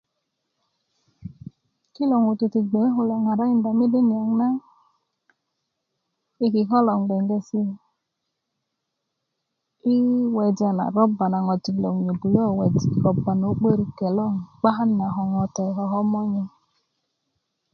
[1.93, 4.47] kilo ŋutuu ti kuwe kulo ŋarakinda mede niyaŋ na
[6.39, 7.61] yi kiko' logon gbengeti
[9.85, 9.95] yi
[10.35, 14.89] weja na roba na ŋojik looŋ nyöbulö weja' na roba na 'börik gbe looŋ 'bakan
[14.99, 16.47] na koŋote ko komoney